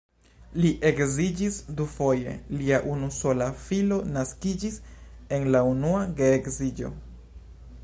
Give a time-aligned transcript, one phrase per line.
[0.61, 4.81] Li edziĝis dufoje, lia unusola filo naskiĝis
[5.39, 6.95] en la unua geedziĝo.